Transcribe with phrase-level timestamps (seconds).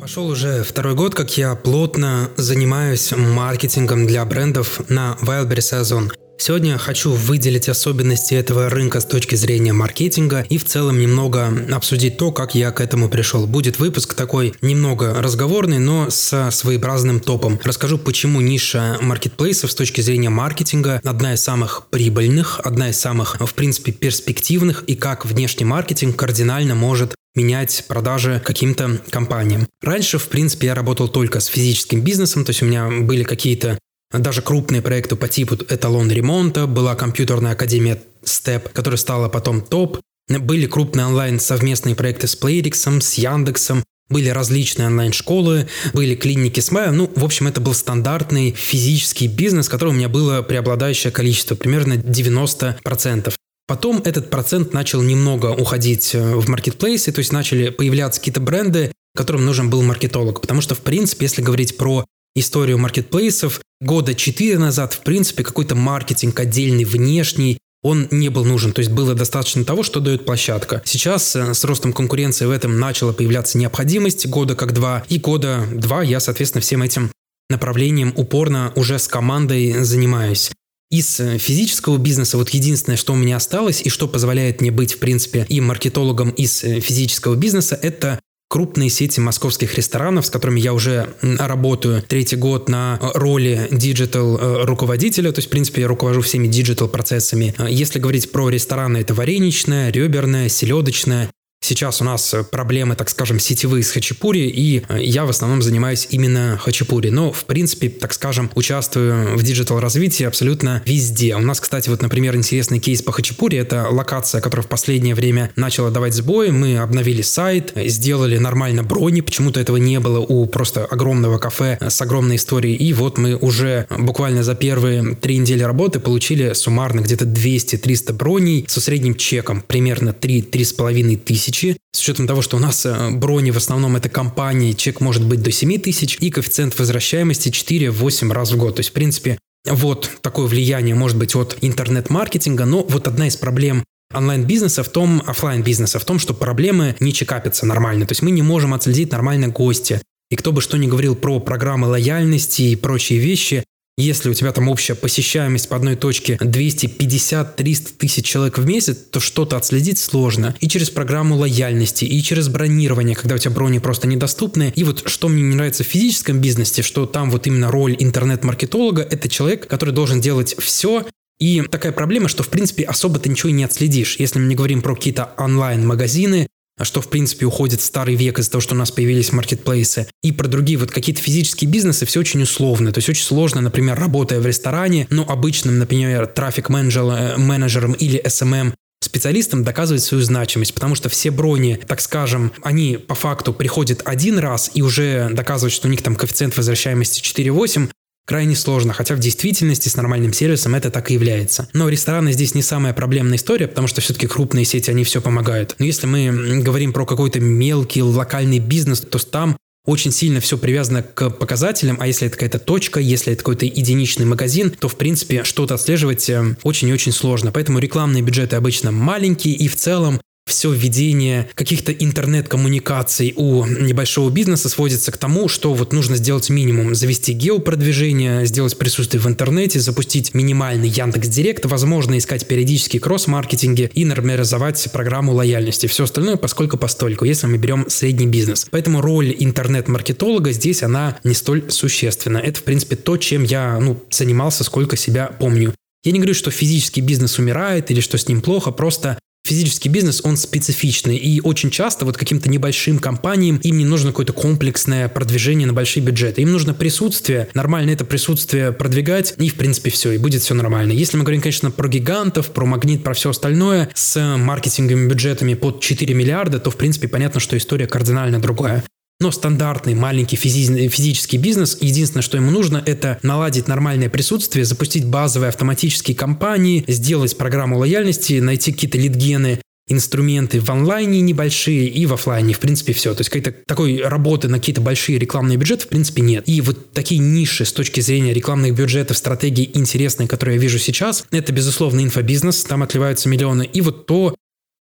[0.00, 6.12] Пошел уже второй год, как я плотно занимаюсь маркетингом для брендов на Wildberries Озон.
[6.40, 12.16] Сегодня хочу выделить особенности этого рынка с точки зрения маркетинга и в целом немного обсудить
[12.16, 13.46] то, как я к этому пришел.
[13.46, 17.58] Будет выпуск такой немного разговорный, но с своеобразным топом.
[17.64, 23.36] Расскажу, почему ниша маркетплейсов с точки зрения маркетинга одна из самых прибыльных, одна из самых,
[23.40, 29.66] в принципе, перспективных и как внешний маркетинг кардинально может менять продажи каким-то компаниям.
[29.82, 33.78] Раньше, в принципе, я работал только с физическим бизнесом, то есть у меня были какие-то
[34.12, 40.00] даже крупные проекты по типу эталон ремонта, была компьютерная академия Step, которая стала потом топ,
[40.28, 46.70] были крупные онлайн совместные проекты с Playrix, с Яндексом, были различные онлайн-школы, были клиники с
[46.70, 46.90] Майя.
[46.90, 51.94] Ну, в общем, это был стандартный физический бизнес, которого у меня было преобладающее количество, примерно
[51.94, 53.34] 90%.
[53.66, 58.92] Потом этот процент начал немного уходить э, в маркетплейсы, то есть начали появляться какие-то бренды,
[59.14, 60.40] которым нужен был маркетолог.
[60.40, 62.06] Потому что, в принципе, если говорить про
[62.40, 68.72] историю маркетплейсов, года 4 назад, в принципе, какой-то маркетинг отдельный, внешний, он не был нужен.
[68.72, 70.82] То есть было достаточно того, что дает площадка.
[70.84, 75.04] Сейчас э, с ростом конкуренции в этом начала появляться необходимость года как два.
[75.08, 77.10] И года два я, соответственно, всем этим
[77.48, 80.50] направлением упорно уже с командой занимаюсь.
[80.90, 84.94] Из э, физического бизнеса вот единственное, что у меня осталось и что позволяет мне быть,
[84.94, 90.58] в принципе, и маркетологом из э, физического бизнеса, это крупные сети московских ресторанов, с которыми
[90.60, 95.88] я уже работаю третий год на роли digital э, руководителя, то есть, в принципе, я
[95.88, 97.54] руковожу всеми digital процессами.
[97.68, 101.30] Если говорить про рестораны, это вареничная, реберная, селедочная,
[101.68, 106.08] Сейчас у нас проблемы, так скажем, сетевые с хачапури, и э, я в основном занимаюсь
[106.08, 107.10] именно хачапури.
[107.10, 111.36] Но, в принципе, так скажем, участвую в digital-развитии абсолютно везде.
[111.36, 113.58] У нас, кстати, вот, например, интересный кейс по хачапури.
[113.58, 116.48] Это локация, которая в последнее время начала давать сбои.
[116.48, 119.20] Мы обновили сайт, сделали нормально брони.
[119.20, 122.76] Почему-то этого не было у просто огромного кафе с огромной историей.
[122.76, 128.64] И вот мы уже буквально за первые три недели работы получили суммарно где-то 200-300 броней
[128.68, 131.76] со средним чеком примерно 3-3,5 тысячи тысячи.
[131.92, 135.42] С учетом того, что у нас э, брони в основном это компании, чек может быть
[135.42, 138.76] до 7 тысяч и коэффициент возвращаемости 4-8 раз в год.
[138.76, 143.36] То есть, в принципе, вот такое влияние может быть от интернет-маркетинга, но вот одна из
[143.36, 148.06] проблем онлайн-бизнеса в том, офлайн бизнеса в том, что проблемы не чекапятся нормально.
[148.06, 150.00] То есть мы не можем отследить нормально гостя.
[150.30, 153.64] И кто бы что ни говорил про программы лояльности и прочие вещи,
[154.02, 159.20] если у тебя там общая посещаемость по одной точке 250-300 тысяч человек в месяц, то
[159.20, 160.54] что-то отследить сложно.
[160.60, 164.72] И через программу лояльности, и через бронирование, когда у тебя брони просто недоступны.
[164.76, 169.02] И вот что мне не нравится в физическом бизнесе, что там вот именно роль интернет-маркетолога–
[169.10, 171.04] это человек, который должен делать все,
[171.38, 174.16] и такая проблема, что, в принципе, особо ты ничего и не отследишь.
[174.18, 176.48] Если мы не говорим про какие-то онлайн-магазины,
[176.84, 180.06] что, в принципе, уходит старый век из-за того, что у нас появились маркетплейсы.
[180.22, 182.92] И про другие вот какие-то физические бизнесы все очень условно.
[182.92, 189.62] То есть очень сложно, например, работая в ресторане, ну, обычным, например, трафик-менеджером или SMM специалистам
[189.62, 194.72] доказывать свою значимость, потому что все брони, так скажем, они по факту приходят один раз
[194.74, 197.90] и уже доказывают, что у них там коэффициент возвращаемости 4,8,
[198.28, 201.66] крайне сложно, хотя в действительности с нормальным сервисом это так и является.
[201.72, 205.74] Но рестораны здесь не самая проблемная история, потому что все-таки крупные сети, они все помогают.
[205.78, 209.56] Но если мы говорим про какой-то мелкий локальный бизнес, то там
[209.86, 214.26] очень сильно все привязано к показателям, а если это какая-то точка, если это какой-то единичный
[214.26, 217.50] магазин, то, в принципе, что-то отслеживать э, очень и очень сложно.
[217.50, 224.68] Поэтому рекламные бюджеты обычно маленькие, и в целом все введение каких-то интернет-коммуникаций у небольшого бизнеса
[224.68, 226.94] сводится к тому, что вот нужно сделать минимум.
[226.94, 234.04] Завести геопродвижение, сделать присутствие в интернете, запустить минимальный Яндекс Директ, возможно, искать периодически кросс-маркетинги и
[234.04, 235.86] нормализовать программу лояльности.
[235.86, 238.66] Все остальное поскольку постольку, если мы берем средний бизнес.
[238.70, 242.38] Поэтому роль интернет-маркетолога здесь, она не столь существенна.
[242.38, 245.74] Это, в принципе, то, чем я ну, занимался, сколько себя помню.
[246.04, 250.20] Я не говорю, что физический бизнес умирает или что с ним плохо, просто физический бизнес,
[250.22, 251.16] он специфичный.
[251.16, 256.02] И очень часто вот каким-то небольшим компаниям им не нужно какое-то комплексное продвижение на большие
[256.02, 256.42] бюджеты.
[256.42, 260.92] Им нужно присутствие, нормально это присутствие продвигать, и в принципе все, и будет все нормально.
[260.92, 265.80] Если мы говорим, конечно, про гигантов, про магнит, про все остальное, с маркетинговыми бюджетами под
[265.80, 268.84] 4 миллиарда, то в принципе понятно, что история кардинально другая.
[269.20, 275.04] Но стандартный маленький физи- физический бизнес, единственное, что ему нужно, это наладить нормальное присутствие, запустить
[275.04, 282.12] базовые автоматические кампании, сделать программу лояльности, найти какие-то лидгены, инструменты в онлайне небольшие и в
[282.12, 282.54] офлайне.
[282.54, 283.14] В принципе, все.
[283.14, 286.44] То есть какой-то такой работы на какие-то большие рекламные бюджеты, в принципе, нет.
[286.46, 291.24] И вот такие ниши с точки зрения рекламных бюджетов, стратегии интересные, которые я вижу сейчас,
[291.30, 293.64] это, безусловно, инфобизнес, там отливаются миллионы.
[293.64, 294.34] И вот то,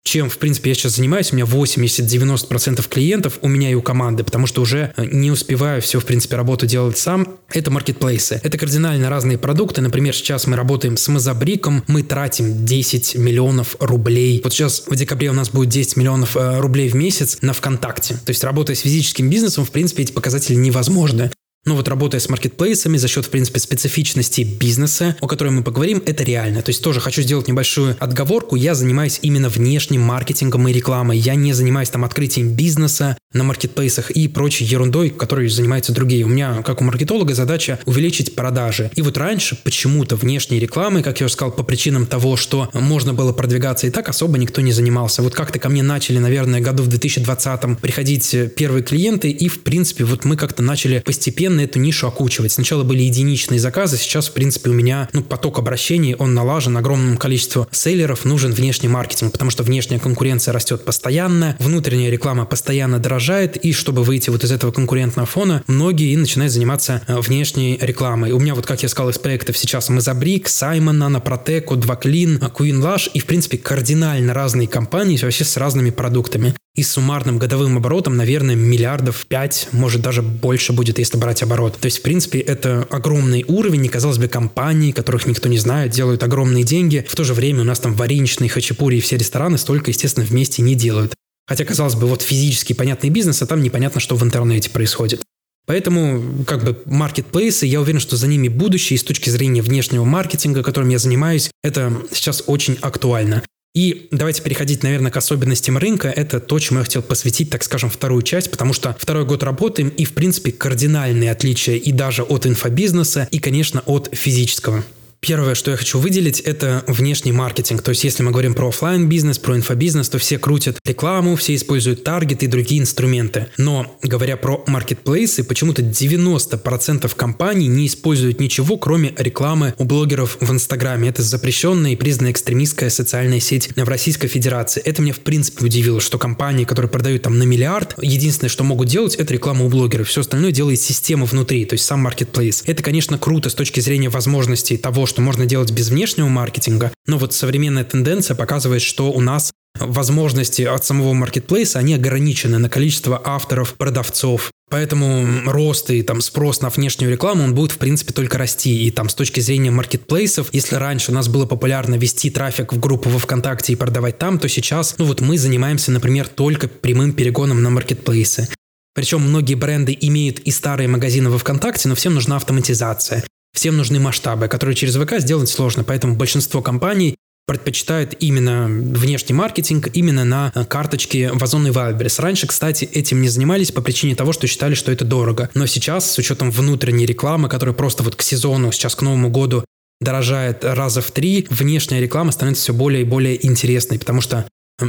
[0.04, 1.32] чем, в принципе, я сейчас занимаюсь.
[1.32, 5.80] У меня 80-90% клиентов у меня и у команды, потому что уже э, не успеваю
[5.80, 7.38] все, в принципе, работу делать сам.
[7.48, 8.38] Это маркетплейсы.
[8.42, 9.80] Это кардинально разные продукты.
[9.80, 14.40] Например, сейчас мы работаем с Мазабриком, мы тратим 10 миллионов рублей.
[14.44, 18.14] Вот сейчас в декабре у нас будет 10 миллионов э, рублей в месяц на ВКонтакте.
[18.14, 21.30] То есть, работая с физическим бизнесом, в принципе, эти показатели невозможны.
[21.66, 26.02] Ну вот работая с маркетплейсами за счет, в принципе, специфичности бизнеса, о которой мы поговорим,
[26.04, 26.60] это реально.
[26.60, 28.54] То есть тоже хочу сделать небольшую отговорку.
[28.54, 31.16] Я занимаюсь именно внешним маркетингом и рекламой.
[31.16, 36.24] Я не занимаюсь там открытием бизнеса на маркетплейсах и прочей ерундой, которой занимаются другие.
[36.24, 38.90] У меня, как у маркетолога, задача увеличить продажи.
[38.94, 43.14] И вот раньше почему-то внешней рекламой, как я уже сказал, по причинам того, что можно
[43.14, 45.22] было продвигаться и так, особо никто не занимался.
[45.22, 50.04] Вот как-то ко мне начали, наверное, году в 2020 приходить первые клиенты, и, в принципе,
[50.04, 52.52] вот мы как-то начали постепенно постепенно эту нишу окучивать.
[52.52, 57.16] Сначала были единичные заказы, сейчас, в принципе, у меня ну, поток обращений, он налажен, огромному
[57.16, 63.56] количеству сейлеров нужен внешний маркетинг, потому что внешняя конкуренция растет постоянно, внутренняя реклама постоянно дорожает,
[63.56, 68.32] и чтобы выйти вот из этого конкурентного фона, многие и начинают заниматься э, внешней рекламой.
[68.32, 73.10] У меня вот, как я сказал, из проектов сейчас Мезабрик, Саймон, Напротеку, Дваклин, Queen Lash
[73.12, 78.56] и, в принципе, кардинально разные компании вообще с разными продуктами и суммарным годовым оборотом, наверное,
[78.56, 81.78] миллиардов пять, может даже больше будет, если брать оборот.
[81.78, 85.92] То есть, в принципе, это огромный уровень, и, казалось бы, компании, которых никто не знает,
[85.92, 87.06] делают огромные деньги.
[87.08, 90.62] В то же время у нас там вареничные, хачапури и все рестораны столько, естественно, вместе
[90.62, 91.14] не делают.
[91.46, 95.22] Хотя, казалось бы, вот физически понятный бизнес, а там непонятно, что в интернете происходит.
[95.66, 100.04] Поэтому, как бы, маркетплейсы, я уверен, что за ними будущее, и с точки зрения внешнего
[100.04, 103.42] маркетинга, которым я занимаюсь, это сейчас очень актуально.
[103.74, 106.08] И давайте переходить, наверное, к особенностям рынка.
[106.08, 109.88] Это то, чему я хотел посвятить, так скажем, вторую часть, потому что второй год работаем,
[109.88, 114.84] и, в принципе, кардинальные отличия и даже от инфобизнеса, и, конечно, от физического.
[115.26, 117.80] Первое, что я хочу выделить, это внешний маркетинг.
[117.80, 121.54] То есть, если мы говорим про офлайн бизнес про инфобизнес, то все крутят рекламу, все
[121.54, 123.46] используют таргет и другие инструменты.
[123.56, 130.52] Но, говоря про маркетплейсы, почему-то 90% компаний не используют ничего, кроме рекламы у блогеров в
[130.52, 131.08] Инстаграме.
[131.08, 134.82] Это запрещенная и признанная экстремистская социальная сеть в Российской Федерации.
[134.82, 138.88] Это меня, в принципе, удивило, что компании, которые продают там на миллиард, единственное, что могут
[138.88, 140.06] делать, это реклама у блогеров.
[140.06, 142.62] Все остальное делает система внутри, то есть сам маркетплейс.
[142.66, 147.18] Это, конечно, круто с точки зрения возможностей того, что можно делать без внешнего маркетинга, но
[147.18, 153.20] вот современная тенденция показывает, что у нас возможности от самого маркетплейса, они ограничены на количество
[153.24, 154.50] авторов, продавцов.
[154.70, 158.86] Поэтому рост и там спрос на внешнюю рекламу, он будет в принципе только расти.
[158.86, 162.80] И там с точки зрения маркетплейсов, если раньше у нас было популярно вести трафик в
[162.80, 167.12] группу во ВКонтакте и продавать там, то сейчас, ну вот мы занимаемся, например, только прямым
[167.12, 168.48] перегоном на маркетплейсы.
[168.94, 173.24] Причем многие бренды имеют и старые магазины во ВКонтакте, но всем нужна автоматизация.
[173.54, 177.16] Всем нужны масштабы, которые через ВК сделать сложно, поэтому большинство компаний
[177.46, 182.20] предпочитают именно внешний маркетинг именно на карточке в Озон и Wildberries.
[182.20, 185.50] Раньше, кстати, этим не занимались по причине того, что считали, что это дорого.
[185.54, 189.64] Но сейчас, с учетом внутренней рекламы, которая просто вот к сезону, сейчас к Новому году
[190.00, 194.48] дорожает раза в три, внешняя реклама становится все более и более интересной, потому что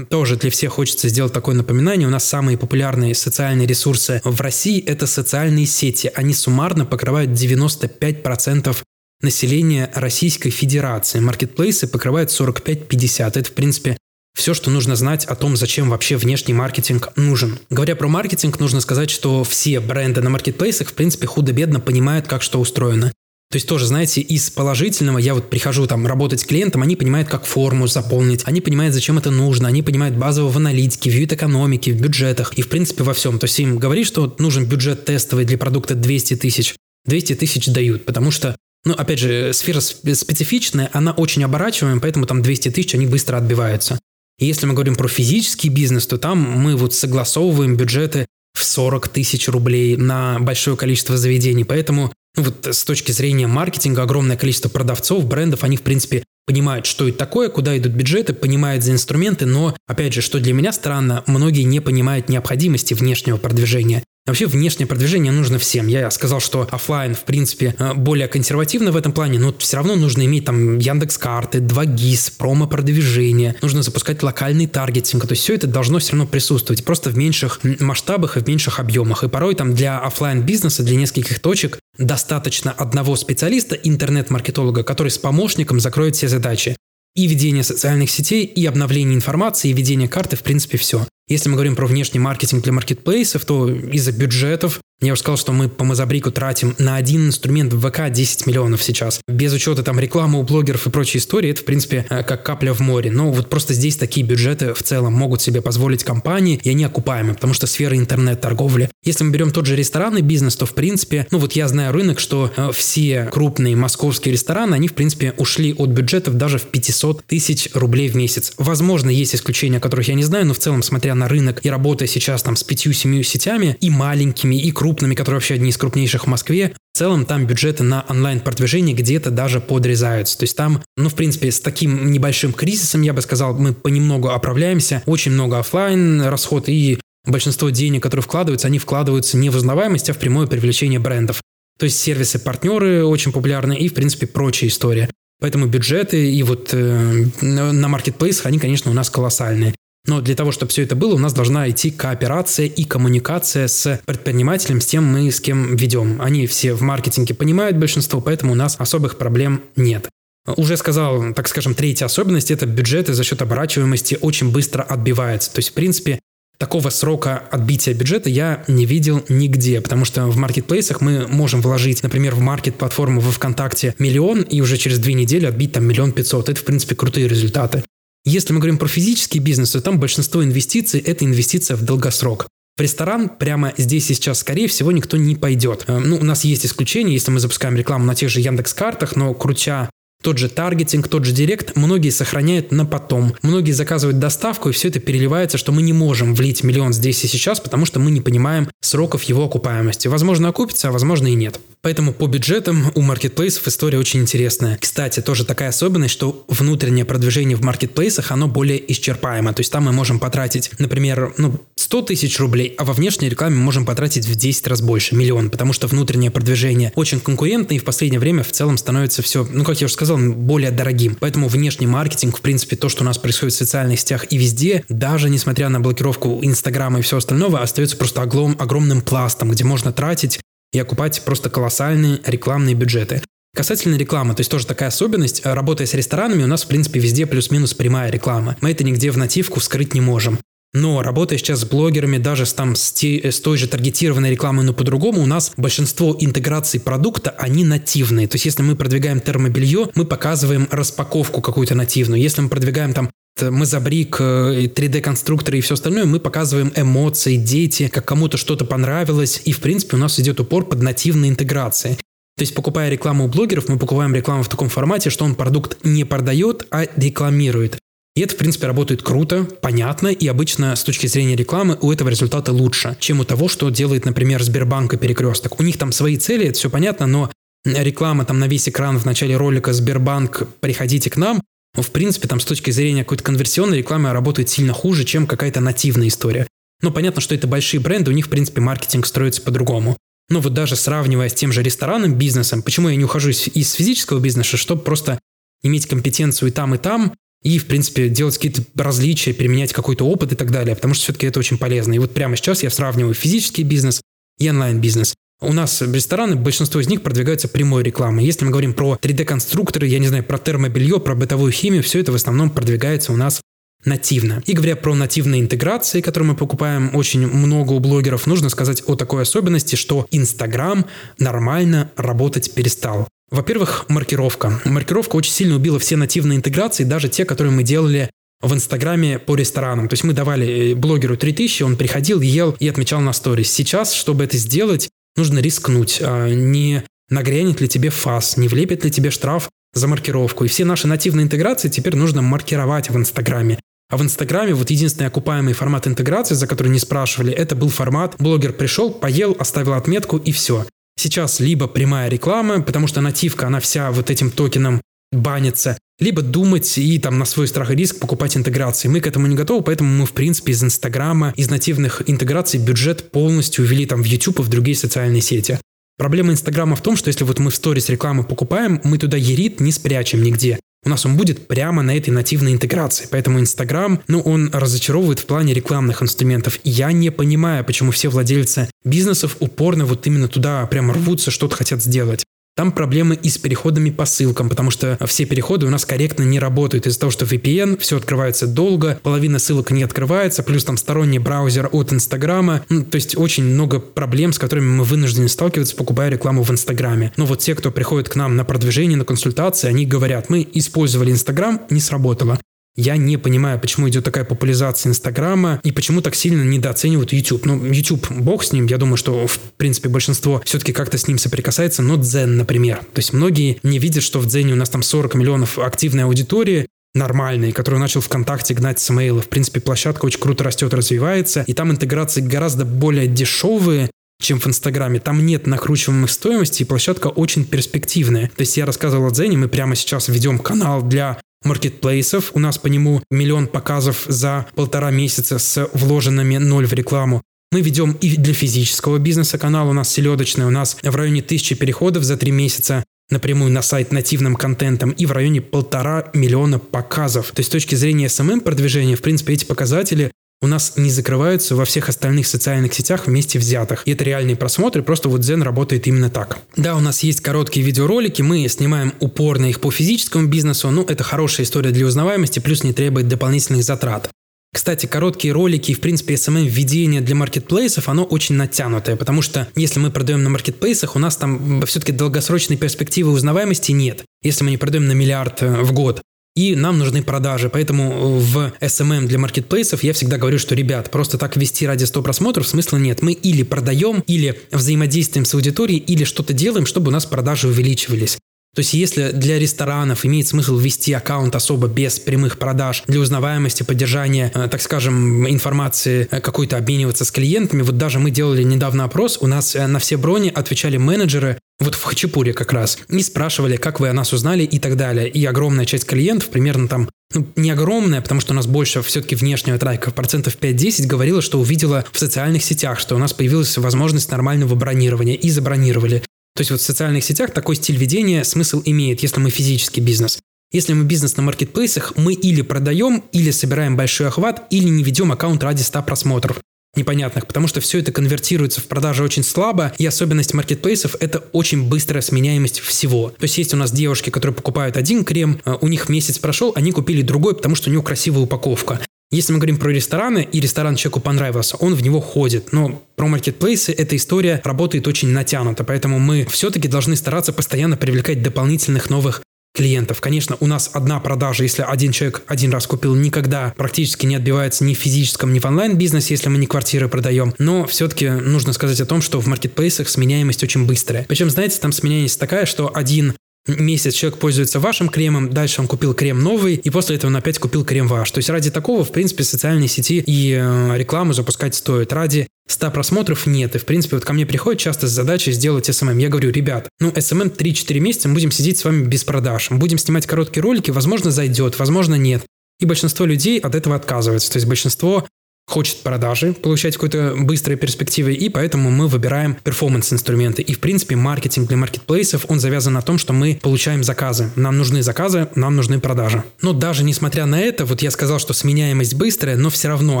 [0.08, 2.08] тоже для всех хочется сделать такое напоминание.
[2.08, 6.10] У нас самые популярные социальные ресурсы в России– это социальные сети.
[6.14, 8.76] Они суммарно покрывают 95%
[9.20, 11.20] населения Российской Федерации.
[11.20, 13.26] Маркетплейсы покрывают 45-50.
[13.26, 13.96] Это, в принципе,
[14.34, 17.58] все, что нужно знать о том, зачем вообще внешний маркетинг нужен.
[17.70, 22.42] Говоря про маркетинг, нужно сказать, что все бренды на маркетплейсах, в принципе, худо-бедно понимают, как
[22.42, 23.12] что устроено.
[23.54, 27.28] То есть тоже, знаете, из положительного я вот прихожу там работать с клиентом, они понимают,
[27.28, 31.92] как форму заполнить, они понимают, зачем это нужно, они понимают базово в аналитике, в юит-экономике,
[31.92, 33.38] в бюджетах и, в принципе, во всем.
[33.38, 36.74] То есть им говоришь, что нужен бюджет тестовый для продукта 200 тысяч,
[37.06, 42.42] 200 тысяч дают, потому что ну, опять же, сфера специфичная, она очень оборачиваемая, поэтому там
[42.42, 44.00] 200 тысяч, они быстро отбиваются.
[44.40, 49.06] И если мы говорим про физический бизнес, то там мы вот согласовываем бюджеты в 40
[49.10, 51.62] тысяч рублей на большое количество заведений.
[51.62, 57.08] Поэтому вот с точки зрения маркетинга огромное количество продавцов, брендов, они, в принципе, понимают, что
[57.08, 61.22] это такое, куда идут бюджеты, понимают за инструменты, но, опять же, что для меня странно,
[61.26, 64.04] многие не понимают необходимости внешнего продвижения.
[64.26, 65.86] Вообще внешнее продвижение нужно всем.
[65.86, 69.96] Я сказал, что офлайн, в принципе, э, более консервативно в этом плане, но все равно
[69.96, 75.26] нужно иметь там Яндекс карты, 2GIS, промо-продвижение, нужно запускать локальный таргетинг.
[75.26, 78.80] То есть все это должно все равно присутствовать, просто в меньших масштабах и в меньших
[78.80, 79.24] объемах.
[79.24, 85.18] И порой там для офлайн бизнеса для нескольких точек достаточно одного специалиста, интернет-маркетолога, который с
[85.18, 86.76] помощником закроет все задачи
[87.14, 91.06] и ведение социальных сетей, и обновление информации, и ведение карты, в принципе, все.
[91.28, 95.52] Если мы говорим про внешний маркетинг для маркетплейсов, то из-за бюджетов Я уже сказал, что
[95.52, 99.20] мы по Мазабрику тратим на один инструмент в ВК 10 миллионов сейчас.
[99.28, 102.72] Без учета там рекламы у блогеров и прочей истории, это, в принципе, э, как капля
[102.72, 103.10] в море.
[103.10, 107.34] Но вот просто здесь такие бюджеты в целом могут себе позволить компании, и они окупаемы,
[107.34, 108.88] потому что сфера интернет-торговли.
[109.04, 112.18] Если мы берем тот же ресторанный бизнес, то, в принципе, ну вот я знаю рынок,
[112.18, 117.26] что э, все крупные московские рестораны, они, в принципе, ушли от бюджетов даже в 500
[117.26, 118.54] тысяч рублей в месяц.
[118.56, 122.08] Возможно, есть исключения, которых я не знаю, но в целом, смотря на рынок и работая
[122.08, 126.26] сейчас там с пятью-семью сетями, и маленькими, и крупными, которые вообще одни из крупнейших в
[126.28, 130.38] Москве, в целом там бюджеты на онлайн-продвижение где-то даже подрезаются.
[130.38, 134.28] То есть там, ну, в принципе, с таким небольшим кризисом, я бы сказал, мы понемногу
[134.28, 135.02] оправляемся.
[135.06, 140.12] Очень много офлайн расход и большинство денег, которые вкладываются, они вкладываются не в узнаваемость, а
[140.12, 141.42] в прямое привлечение брендов.
[141.76, 145.10] То есть сервисы-партнеры очень популярны и, в принципе, прочая история.
[145.40, 149.74] Поэтому бюджеты и вот э, на маркетплейсах, они, конечно, у нас колоссальные.
[150.06, 154.00] Но для того, чтобы все это было, у нас должна идти кооперация и коммуникация с
[154.04, 156.20] предпринимателем, с тем мы с кем ведем.
[156.20, 160.08] Они все в маркетинге понимают большинство, поэтому у нас особых проблем нет.
[160.46, 165.50] Уже сказал, так скажем, третья особенность– это бюджеты за счет оборачиваемости очень быстро отбиваются.
[165.50, 166.18] То есть, в принципе,
[166.58, 172.02] такого срока отбития бюджета я не видел нигде, потому что в маркетплейсах мы можем вложить,
[172.02, 176.50] например, в маркет-платформу во ВКонтакте миллион и уже через две недели отбить там миллион пятьсот.
[176.50, 177.82] Это, в принципе, крутые результаты.
[178.26, 182.48] Если мы говорим про физический бизнес, то там большинство инвестиций– это инвестиция в долгосрок.
[182.76, 185.84] В ресторан прямо здесь и сейчас, скорее всего, никто не пойдет.
[185.86, 189.34] Э, ну, у нас есть исключения, если мы запускаем рекламу на тех же Яндекс-картах, но
[189.34, 189.90] крутя
[190.24, 193.34] тот же таргетинг, тот же директ, многие сохраняют на потом.
[193.42, 197.28] Многие заказывают доставку, и все это переливается, что мы не можем влить миллион здесь и
[197.28, 200.08] сейчас, потому что мы не понимаем сроков его окупаемости.
[200.08, 201.60] Возможно, окупится, а возможно и нет.
[201.84, 204.78] Поэтому по бюджетам у маркетплейсов история очень интересная.
[204.80, 209.52] Кстати, тоже такая особенность, что внутреннее продвижение в маркетплейсах, оно более исчерпаемо.
[209.52, 213.56] То есть там мы можем потратить, например, ну, 100 тысяч рублей, а во внешней рекламе
[213.56, 217.84] можем потратить в 10 раз больше, миллион, потому что внутреннее продвижение очень конкурентно и в
[217.84, 221.16] последнее время в целом становится все, ну, как я уже сказал, более дорогим.
[221.18, 224.84] Поэтому внешний маркетинг, в принципе, то, что у нас происходит в социальных сетях и везде,
[224.88, 229.92] даже несмотря на блокировку Инстаграма и все остальное, остается просто огром, огромным пластом, где можно
[229.92, 230.40] тратить
[230.72, 233.22] и окупать просто колоссальные рекламные бюджеты.
[233.54, 237.24] Касательно рекламы, то есть тоже такая особенность, работая с ресторанами, у нас, в принципе, везде
[237.24, 238.56] плюс-минус прямая реклама.
[238.60, 240.40] Мы это нигде в нативку вскрыть не можем.
[240.74, 244.64] Но работая сейчас с блогерами, даже с, там, с, те, с той же таргетированной рекламой,
[244.64, 248.26] но по-другому, у нас большинство интеграций продукта, они нативные.
[248.26, 252.20] То есть если мы продвигаем термобелье, мы показываем распаковку какую-то нативную.
[252.20, 257.88] Если мы продвигаем там мы за брик, 3D-конструкторы и все остальное, мы показываем эмоции, дети,
[257.88, 261.98] как кому-то что-то понравилось, и, в принципе, у нас идет упор под нативные интеграции.
[262.36, 265.78] То есть, покупая рекламу у блогеров, мы покупаем рекламу в таком формате, что он продукт
[265.84, 267.78] не продает, а рекламирует.
[268.16, 272.08] И это, в принципе, работает круто, понятно, и обычно с точки зрения рекламы у этого
[272.08, 275.58] результата лучше, чем у того, что делает, например, Сбербанк и Перекресток.
[275.58, 277.32] У них там свои цели, это все понятно, но
[277.64, 281.42] реклама там на весь экран в начале ролика «Сбербанк, приходите к нам»,
[281.74, 286.06] в принципе, там с точки зрения какой-то конверсионной рекламы работает сильно хуже, чем какая-то нативная
[286.06, 286.46] история.
[286.82, 289.96] Но понятно, что это большие бренды, у них, в принципе, маркетинг строится по-другому.
[290.28, 294.20] Но вот даже сравнивая с тем же ресторанным бизнесом, почему я не ухожу из физического
[294.20, 295.18] бизнеса, чтобы просто
[295.64, 297.14] иметь компетенцию и там, и там,
[297.44, 301.26] и, в принципе, делать какие-то различия, применять какой-то опыт и так далее, потому что все-таки
[301.26, 301.92] это очень полезно.
[301.92, 304.00] И вот прямо сейчас я сравниваю физический бизнес
[304.38, 305.14] и онлайн-бизнес.
[305.40, 308.24] У нас рестораны, большинство из них продвигаются прямой рекламой.
[308.24, 312.12] Если мы говорим про 3D-конструкторы, я не знаю, про термобелье, про бытовую химию, все это
[312.12, 313.42] в основном продвигается у нас
[313.84, 314.42] нативно.
[314.46, 318.94] И говоря про нативные интеграции, которые мы покупаем очень много у блогеров, нужно сказать о
[318.94, 320.86] такой особенности, что Инстаграм
[321.18, 323.06] нормально работать перестал.
[323.30, 324.60] Во-первых, маркировка.
[324.64, 329.34] Маркировка очень сильно убила все нативные интеграции, даже те, которые мы делали в Инстаграме по
[329.34, 329.88] ресторанам.
[329.88, 333.50] То есть мы давали э, блогеру 3000, он приходил, ел и отмечал на сторис.
[333.50, 336.00] Сейчас, чтобы это сделать, нужно рискнуть.
[336.02, 340.44] А не нагрянет ли тебе фас, не влепит ли тебе штраф за маркировку.
[340.44, 343.58] И все наши нативные интеграции теперь нужно маркировать в Инстаграме.
[343.90, 348.14] А в Инстаграме вот единственный окупаемый формат интеграции, за который не спрашивали, это был формат
[348.18, 350.66] блогер пришел, поел, оставил отметку и все.
[350.96, 354.80] Сейчас либо прямая реклама, потому что нативка, она вся вот этим токеном
[355.12, 358.88] банится, либо думать и там на свой страх и риск покупать интеграции.
[358.88, 363.10] Мы к этому не готовы, поэтому мы, в принципе, из Инстаграма, из нативных интеграций бюджет
[363.10, 365.58] полностью увели там в YouTube и в другие социальные сети.
[365.96, 369.60] Проблема Инстаграма в том, что если вот мы в сторис рекламы покупаем, мы туда ерит
[369.60, 370.58] не спрячем нигде.
[370.84, 373.08] У нас он будет прямо на этой нативной интеграции.
[373.10, 376.58] Поэтому Инстаграм, ну, он разочаровывает в плане рекламных инструментов.
[376.64, 381.82] Я не понимаю, почему все владельцы бизнесов упорно вот именно туда прямо рвутся, что-то хотят
[381.82, 382.24] сделать.
[382.56, 386.38] Там проблемы и с переходами по ссылкам, потому что все переходы у нас корректно не
[386.38, 391.18] работают из-за того, что VPN, все открывается долго, половина ссылок не открывается, плюс там сторонний
[391.18, 392.64] браузер от Инстаграма.
[392.68, 397.12] Ну, то есть очень много проблем, с которыми мы вынуждены сталкиваться, покупая рекламу в Инстаграме.
[397.16, 401.10] Но вот те, кто приходит к нам на продвижение, на консультации, они говорят, мы использовали
[401.10, 402.38] Инстаграм, не сработало.
[402.76, 407.46] Я не понимаю, почему идет такая популяризация Инстаграма и почему так сильно недооценивают YouTube.
[407.46, 411.18] Ну, YouTube, бог с ним, я думаю, что, в принципе, большинство все-таки как-то с ним
[411.18, 412.78] соприкасается, но Дзен, например.
[412.78, 416.66] То есть многие не видят, что в Дзене у нас там 40 миллионов активной аудитории,
[416.96, 419.22] нормальный, который начал ВКонтакте гнать с имейла.
[419.22, 423.88] В принципе, площадка очень круто растет, развивается, и там интеграции гораздо более дешевые,
[424.20, 424.98] чем в Инстаграме.
[424.98, 428.32] Там нет накручиваемых стоимостей, и площадка очень перспективная.
[428.34, 432.32] То есть я рассказывал о Дзене, мы прямо сейчас ведем канал для маркетплейсов.
[432.34, 437.22] У нас по нему миллион показов за полтора месяца с вложенными ноль в рекламу.
[437.52, 441.54] Мы ведем и для физического бизнеса канал, у нас селедочный, у нас в районе тысячи
[441.54, 447.30] переходов за три месяца напрямую на сайт нативным контентом и в районе полтора миллиона показов.
[447.32, 450.10] То есть с точки зрения SMM продвижения, в принципе, эти показатели
[450.42, 453.82] у нас не закрываются во всех остальных социальных сетях вместе взятых.
[453.86, 456.38] И это реальные просмотры, просто вот Zen работает именно так.
[456.56, 461.02] Да, у нас есть короткие видеоролики, мы снимаем упорно их по физическому бизнесу, ну это
[461.02, 464.10] хорошая история для узнаваемости, плюс не требует дополнительных затрат.
[464.54, 469.80] Кстати, короткие ролики и, в принципе, SMM-введение для маркетплейсов, оно очень натянутое, потому что если
[469.80, 474.04] мы продаем на маркетплейсах, у нас там все-таки долгосрочной перспективы узнаваемости нет.
[474.22, 476.02] Если мы не продаем на миллиард э, в год,
[476.36, 477.48] и нам нужны продажи.
[477.48, 482.02] Поэтому в SMM для маркетплейсов я всегда говорю, что, ребят, просто так вести ради 100
[482.02, 483.02] просмотров смысла нет.
[483.02, 488.18] Мы или продаем, или взаимодействуем с аудиторией, или что-то делаем, чтобы у нас продажи увеличивались.
[488.54, 493.64] То есть если для ресторанов имеет смысл ввести аккаунт особо без прямых продаж, для узнаваемости,
[493.64, 498.84] поддержания, э, так скажем, информации э, какой-то обмениваться с клиентами, вот даже мы делали недавно
[498.84, 503.02] опрос, у нас э, на все брони отвечали менеджеры, вот в Хачапуре как раз, и
[503.02, 505.08] спрашивали, как вы о нас узнали и так далее.
[505.08, 509.14] И огромная часть клиентов, примерно там ну, не огромная, потому что у нас больше все-таки
[509.14, 514.10] внешнего трафика, процентов 5-10 говорила, что увидела в социальных сетях, что у нас появилась возможность
[514.10, 516.00] нормального бронирования и забронировали.
[516.34, 520.18] То есть вот в социальных сетях такой стиль ведения смысл имеет, если мы физический бизнес.
[520.50, 525.12] Если мы бизнес на маркетплейсах, мы или продаем, или собираем большой охват, или не ведем
[525.12, 526.40] аккаунт ради 100 просмотров
[526.76, 531.68] непонятных, потому что все это конвертируется в продажи очень слабо, и особенность маркетплейсов– это очень
[531.68, 533.10] быстрая сменяемость всего.
[533.10, 536.52] То есть есть у нас девушки, которые покупают один крем, э, у них месяц прошел,
[536.54, 538.80] они купили другой, потому что у него красивая упаковка.
[539.10, 542.52] Если мы говорим про рестораны, и ресторан человеку понравился, он в него ходит.
[542.52, 548.22] Но про маркетплейсы эта история работает очень натянуто, поэтому мы все-таки должны стараться постоянно привлекать
[548.22, 549.22] дополнительных новых
[549.54, 550.00] клиентов.
[550.00, 554.64] Конечно, у нас одна продажа, если один человек один раз купил, никогда практически не отбивается
[554.64, 557.34] ни в физическом, ни в онлайн-бизнесе, если мы не квартиры продаем.
[557.38, 561.04] Но все-таки нужно сказать о том, что в маркетплейсах сменяемость очень быстрая.
[561.08, 563.14] Причем, знаете, там сменяемость такая, что один
[563.46, 567.38] месяц человек пользуется вашим кремом, дальше он купил крем новый, и после этого он опять
[567.38, 568.10] купил крем ваш.
[568.10, 571.92] То есть ради такого, в принципе, социальные сети и э, рекламу запускать стоит.
[571.92, 573.54] Ради 100 просмотров нет.
[573.54, 576.00] И, в принципе, вот ко мне приходят часто с задачей сделать SMM.
[576.00, 579.50] Я говорю, ребят, ну, SMM 3-4 месяца мы будем сидеть с вами без продаж.
[579.50, 582.22] Мы будем снимать короткие ролики, возможно, зайдет, возможно, нет.
[582.60, 584.30] И большинство людей от этого отказывается.
[584.30, 585.06] То есть большинство
[585.46, 590.42] хочет продажи, получать какой-то быстрой перспективы, и поэтому мы выбираем перформанс-инструменты.
[590.42, 594.30] И, в принципе, маркетинг для маркетплейсов, он завязан на том, что мы получаем заказы.
[594.36, 596.24] Нам нужны заказы, нам нужны продажи.
[596.40, 600.00] Но даже несмотря на это, вот я сказал, что сменяемость быстрая, но все равно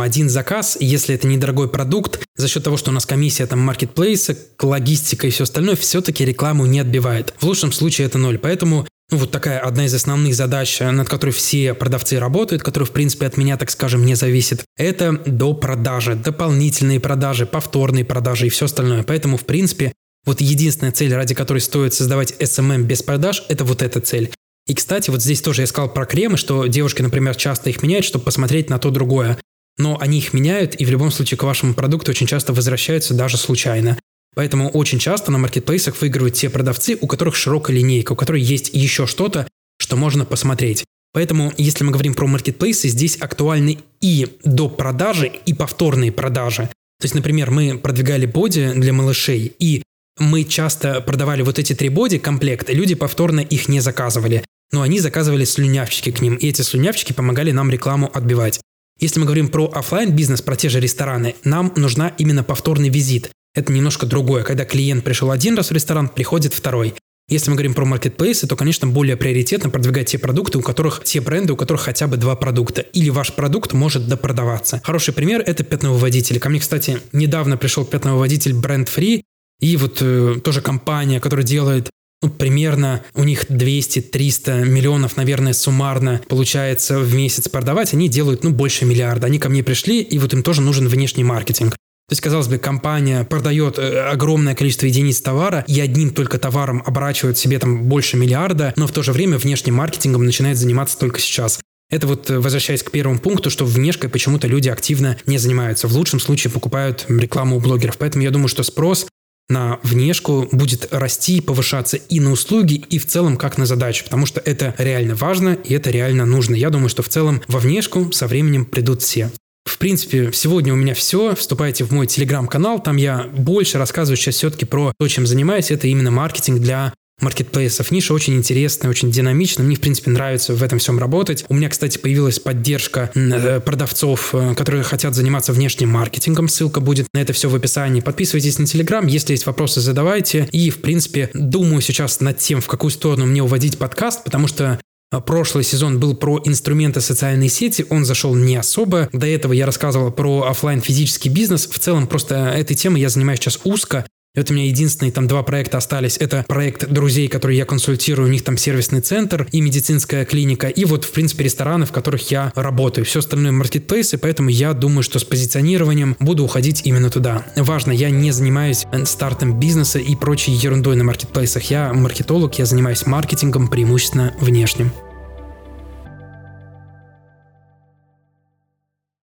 [0.00, 4.36] один заказ, если это недорогой продукт, за счет того, что у нас комиссия там маркетплейса,
[4.60, 7.34] логистика и все остальное, все-таки рекламу не отбивает.
[7.38, 8.38] В лучшем случае это ноль.
[8.38, 13.26] Поэтому вот такая одна из основных задач, над которой все продавцы работают, которая, в принципе,
[13.26, 18.64] от меня, так скажем, не зависит, это до продажи, дополнительные продажи, повторные продажи и все
[18.64, 19.02] остальное.
[19.02, 19.92] Поэтому, в принципе,
[20.24, 24.32] вот единственная цель, ради которой стоит создавать SMM без продаж, это вот эта цель.
[24.66, 28.06] И, кстати, вот здесь тоже я сказал про кремы, что девушки, например, часто их меняют,
[28.06, 29.38] чтобы посмотреть на то другое.
[29.76, 33.36] Но они их меняют, и в любом случае к вашему продукту очень часто возвращаются даже
[33.36, 33.98] случайно.
[34.34, 38.70] Поэтому очень часто на маркетплейсах выигрывают те продавцы, у которых широкая линейка, у которых есть
[38.72, 39.46] еще что-то,
[39.78, 40.84] что можно посмотреть.
[41.12, 46.68] Поэтому, если мы говорим про маркетплейсы, здесь актуальны и до продажи, и повторные продажи.
[47.00, 49.82] То есть, например, мы продвигали боди для малышей, и
[50.18, 54.98] мы часто продавали вот эти три боди комплекты, люди повторно их не заказывали, но они
[54.98, 58.60] заказывали слюнявчики к ним, и эти слюнявчики помогали нам рекламу отбивать.
[58.98, 63.30] Если мы говорим про офлайн бизнес, про те же рестораны, нам нужна именно повторный визит
[63.54, 64.42] это немножко другое.
[64.42, 66.94] Когда клиент пришел один раз в ресторан, приходит второй.
[67.28, 71.22] Если мы говорим про маркетплейсы, то, конечно, более приоритетно продвигать те продукты, у которых те
[71.22, 72.82] бренды, у которых хотя бы два продукта.
[72.82, 74.82] Или ваш продукт может допродаваться.
[74.84, 76.38] Хороший пример– это пятновыводители.
[76.38, 79.22] Ко мне, кстати, недавно пришел пятновыводитель бренд Free,
[79.60, 81.88] и вот э, тоже компания, которая делает
[82.20, 88.50] ну, примерно у них 200-300 миллионов, наверное, суммарно получается в месяц продавать, они делают, ну,
[88.50, 89.26] больше миллиарда.
[89.26, 91.76] Они ко мне пришли, и вот им тоже нужен внешний маркетинг.
[92.08, 96.82] То есть, казалось бы, компания продает э, огромное количество единиц товара и одним только товаром
[96.84, 101.18] оборачивает себе там больше миллиарда, но в то же время внешним маркетингом начинает заниматься только
[101.18, 101.60] сейчас.
[101.90, 105.88] Это вот э, возвращаясь к первому пункту, что внешкой почему-то люди активно не занимаются.
[105.88, 107.96] В лучшем случае покупают рекламу у блогеров.
[107.96, 109.06] Поэтому я думаю, что спрос
[109.48, 114.26] на внешку будет расти, повышаться и на услуги, и в целом как на задачу, потому
[114.26, 116.54] что это реально важно и это реально нужно.
[116.54, 119.30] Я думаю, что в целом во внешку со временем придут все.
[119.74, 121.34] В принципе, сегодня у меня все.
[121.34, 122.80] Вступайте в мой телеграм-канал.
[122.80, 125.72] Там я больше рассказываю сейчас все-таки про то, чем занимаюсь.
[125.72, 127.90] Это именно маркетинг для маркетплейсов.
[127.90, 129.66] Ниша очень интересная, очень динамичная.
[129.66, 131.44] Мне, в принципе, нравится в этом всем работать.
[131.48, 136.46] У меня, кстати, появилась поддержка э, продавцов, э, которые хотят заниматься внешним маркетингом.
[136.46, 138.00] Ссылка будет на это все в описании.
[138.00, 139.04] Подписывайтесь на Телеграм.
[139.08, 140.48] Если есть вопросы, задавайте.
[140.52, 144.78] И, в принципе, думаю сейчас над тем, в какую сторону мне уводить подкаст, потому что
[145.20, 149.08] прошлый сезон был про инструменты социальной сети, он зашел не особо.
[149.12, 151.66] До этого я рассказывал про офлайн физический бизнес.
[151.66, 154.06] В целом просто этой темой я занимаюсь сейчас узко.
[154.34, 156.16] Это у меня единственные там два проекта остались.
[156.18, 160.84] Это проект друзей, который я консультирую, у них там сервисный центр и медицинская клиника, и
[160.84, 163.04] вот, в принципе, рестораны, в которых я работаю.
[163.04, 167.46] Все остальное маркетплейсы, поэтому я думаю, что с позиционированием буду уходить именно туда.
[167.54, 171.70] Важно, я не занимаюсь стартом бизнеса и прочей ерундой на маркетплейсах.
[171.70, 174.90] Я маркетолог, я занимаюсь маркетингом преимущественно внешним.